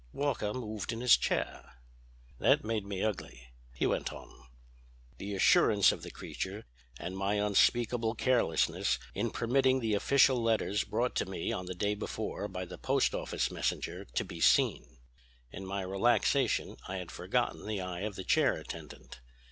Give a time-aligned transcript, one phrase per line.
[0.13, 1.73] Walker moved in his chair.
[2.39, 4.47] "That made me ugly," he went on,
[5.19, 6.65] "the assurance of the creature
[6.99, 11.93] and my unspeakable carelessness in permitting the official letters brought to me on the day
[11.93, 14.97] before by the post office messenger to be seen.
[15.51, 19.19] In my relaxation I had forgotten the eye of the chair attendant.